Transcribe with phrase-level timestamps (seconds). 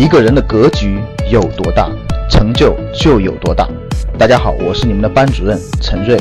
[0.00, 0.98] 一个人的格局
[1.30, 1.86] 有多大，
[2.30, 3.68] 成就就有多大。
[4.18, 6.18] 大家好，我是你们的班主任陈瑞，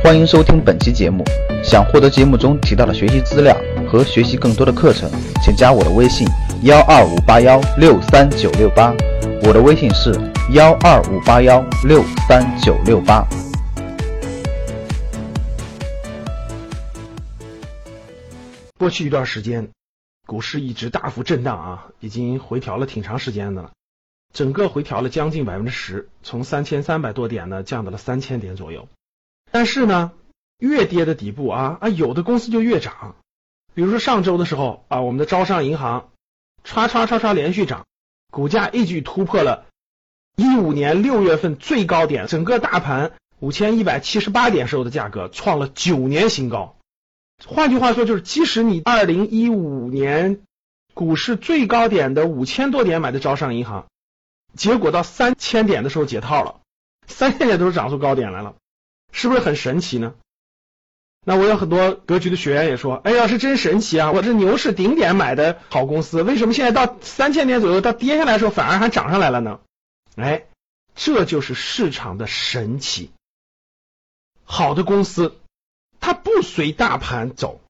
[0.00, 1.24] 欢迎收听本期节目。
[1.60, 3.56] 想获得节目中提到的学习资料
[3.90, 5.10] 和学习更多的课程，
[5.42, 6.24] 请加我的微信
[6.62, 8.94] 幺二五八幺六三九六八。
[9.42, 10.14] 我的微信是
[10.52, 13.26] 幺二五八幺六三九六八。
[18.78, 19.68] 过去一段时间，
[20.26, 23.72] 股市一直大幅震荡啊，已经回调了挺长时间的了，
[24.34, 28.88] 整个回调了将近百分之十，从三千三百多点呢降到了三千点左右。
[29.52, 30.10] 但是呢，
[30.58, 33.14] 越跌的底部啊啊，有的公司就越涨。
[33.72, 36.10] 比如说上周的时候啊，我们的招商银行
[36.64, 37.86] 唰唰唰唰连续涨，
[38.32, 39.66] 股价一举突破了
[40.34, 46.76] 一五年六月份最高点，整个大盘五千一百七十八点时候的价格创了九年新高。
[47.44, 50.40] 换句话说，就是即使你二零一五年
[50.94, 53.86] 股市最高点的五千多点买的招商银行，
[54.54, 56.60] 结果到三千点的时候解套了，
[57.06, 58.54] 三千点都是涨出高点来了，
[59.12, 60.14] 是不是很神奇呢？
[61.28, 64.12] 那我有很多格局的学员也说，哎呀，是真神奇啊！
[64.12, 69.58] 我这牛市顶点买的好公司，为什么现在到三千点左右，到跌下来的时候反而还涨上来了呢？
[70.14, 70.46] 哎，
[70.94, 73.10] 这就是市场的神奇，
[74.44, 75.36] 好的公司。
[76.00, 77.60] 它不随大盘走，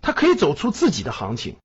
[0.00, 1.56] 它可以走出自己的行情。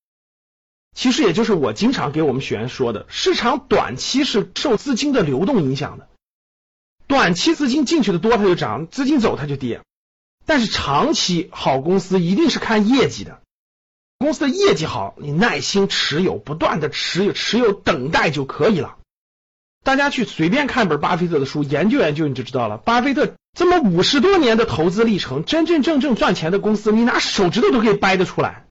[0.95, 6.09] 其实也就是我经常给我们学员说的，市场短期是受资金的流动影响的，
[7.05, 9.81] 短期资金进去的多它就涨，资金走它就跌。
[10.45, 13.41] 但是长期好公司一定是看业绩的，
[14.17, 18.97] 公司的业绩好，你耐心持有，不断的持有，持有等待就可以了。
[19.88, 22.75] 大家去随便看本巴菲特的书，研究研究你就知道了。
[22.75, 28.65] 巴菲特这么五十多年的投资历程，真真正正赚钱的公司，你拿手指头都可以掰得出来。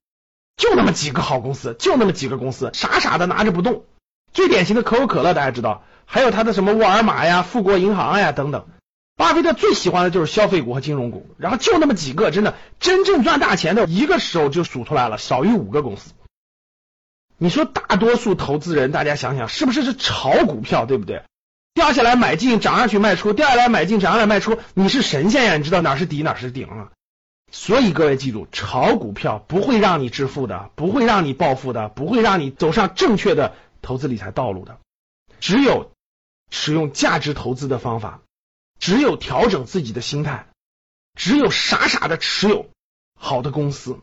[0.58, 3.84] 就那么几个好公司，就那么几个公司，傻傻的拿着不动。
[4.34, 8.66] 最典型的可口可乐，大家知道，还有他的什么沃尔玛呀、富国银行呀等等。
[9.16, 16.12] 巴菲特最喜欢的就是消费股和金融股，然后就那么几个，真的真正赚大钱的，一个手就数出来了，少于五个公司。
[17.38, 21.22] 你说大多数投资人，大家想想是不是是炒股票，对不对？
[21.74, 25.56] 掉下来买进，涨上去卖出，掉下来买进，涨上来卖出，你是神仙呀？
[25.58, 26.92] 你知道哪是底哪是顶啊？
[27.52, 34.78] 所以各位记住，炒股票不会让你致富的，不会让你暴富的，不会让你走上正确的投资理财道路的。
[35.38, 35.92] 只有
[36.50, 38.20] 使用价值投资的方法，
[38.80, 40.46] 只有调整自己的心态，
[41.14, 42.70] 只有傻傻的持有
[43.14, 43.98] 好的公司，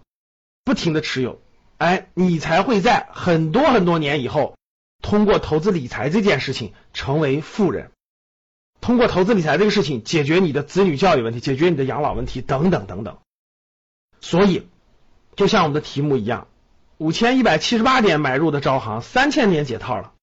[0.63, 1.41] 不停的持有。
[1.83, 4.57] 哎，你才会在很多很多年以后，
[5.01, 7.91] 通过投资理财这件事情成为富人，
[8.79, 13.17] 通过投资理财这个事情解决你的子女教育问题，解决你的养老问题等等等等。
[14.21, 14.65] 所以，
[15.35, 16.47] 就像我们的题目一样，
[16.99, 20.13] 五千一百七十八点买入的招行，三千点解套了。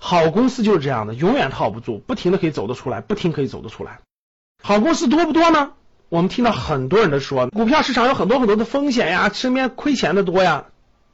[0.00, 3.98] 好公司就是这样的，永远套不住，不停的可以走得出来，不停可以走得出来。
[4.62, 5.72] 好公司多不多呢？
[6.10, 10.66] 我们听到很多人的说，股票市场有很多很多的风险呀，身边亏钱的多呀，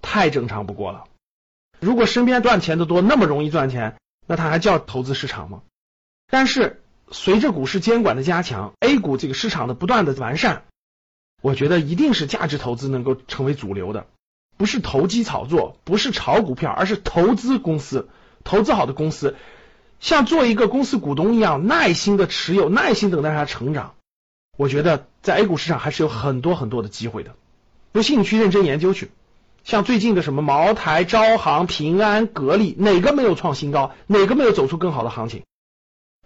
[0.02, 1.04] 太正常不过了。
[1.80, 3.96] 如果身边赚钱的多，那么容易赚钱，
[4.26, 5.62] 那它还叫投资市场吗？
[6.30, 10.62] 但是随着股市监管的加强，A 股这个市场的不断的完善，
[11.42, 14.06] 我觉得一定是价值投资能够成为主流的，
[14.56, 18.08] 不是投机炒作，不是炒股票，而是投资公司，
[18.44, 19.34] 投资好的公司，
[19.98, 23.94] 像做一个公司股东一样，耐心的持有，耐心等待它成长。
[24.56, 27.34] 我觉得在 A 股市场还是有很多很多的机会的，
[27.92, 29.10] 不信你去认真研究去。
[29.64, 33.94] 像最近的什么茅台、招行、平安、格力，哪个没有创新高？
[34.06, 35.42] 哪个没有走出更好的行情？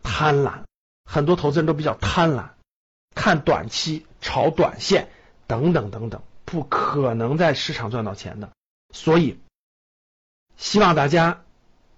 [0.03, 0.65] 贪婪，
[1.05, 2.49] 很多投资人都比较贪婪，
[3.15, 5.09] 看短期、炒短线
[5.47, 8.51] 等等等等，不可能在市场赚到钱的。
[8.93, 9.39] 所以，
[10.57, 11.45] 希望大家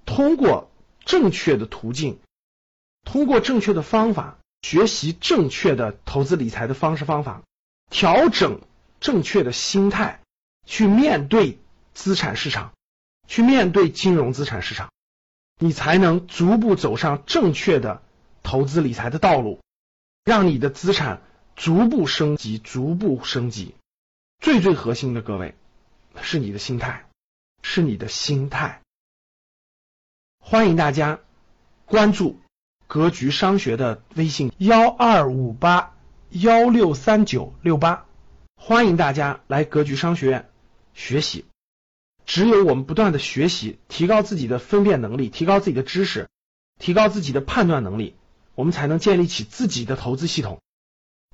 [0.05, 0.71] 通过
[1.07, 2.19] 正确的途径，
[3.05, 4.37] 通过正确的方法。
[4.63, 7.43] 学习正确的投资理财的方式方法，
[7.91, 8.61] 调整
[9.01, 10.21] 正确的心态，
[10.67, 11.59] 去面对
[11.95, 12.73] 资产市场，
[13.27, 14.93] 去面对金融资产市场，
[15.59, 18.03] 你才能逐步走上正确的
[18.43, 19.61] 投资理财的道路，
[20.25, 21.23] 让你的资产
[21.57, 23.75] 逐步升级，逐步升级。
[24.39, 25.55] 最最核心的，各位
[26.23, 27.07] 是你的心态，
[27.63, 28.81] 是你的心态。
[30.39, 31.21] 欢迎大家
[31.87, 32.41] 关注。
[32.91, 35.95] 格局商学的微信幺二五八
[36.31, 38.05] 幺六三九六八，
[38.57, 40.49] 欢迎大家来格局商学院
[40.93, 41.45] 学习。
[42.27, 46.29] 只有我们不断的学习，提高自己的分辨能力，提高自己的知识，
[46.81, 48.17] 提高自己的判断能力，
[48.57, 50.61] 我们才能建立起自己的投资系统，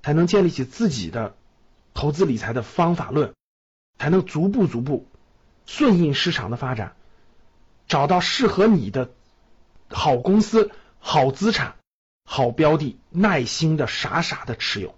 [0.03, 1.37] 才能建立起自己的
[1.95, 3.33] 投资理财的方法论，
[3.99, 5.07] 才能逐步逐步
[5.65, 6.97] 顺应市场的发展，
[7.89, 9.11] 找到适合你的
[9.89, 10.71] 好公司、
[11.09, 11.77] 好资产、
[12.25, 14.97] 好标的，耐心的傻傻的持有。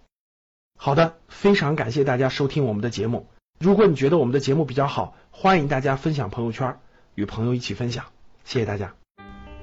[0.78, 3.26] 好的，非常感谢大家收听我们的节目。
[3.60, 6.78] 如果你觉得我们的节目比较好，欢迎大家分享朋友圈，
[7.14, 8.06] 与朋友一起分享。
[8.46, 8.94] 谢谢大家。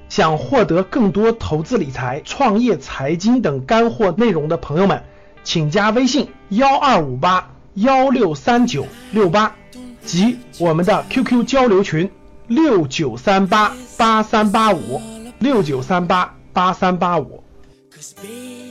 [0.08, 5.02] 想获得更多投资理财、创业、财经等干货内容的朋友们，
[5.42, 9.56] 请加微信幺二五八幺六三九六八
[10.04, 12.08] 及我们的 QQ 交流群
[12.46, 15.02] 六九三八八三八五
[15.40, 17.44] 六九三八八三八五。
[17.92, 18.65] Cause baby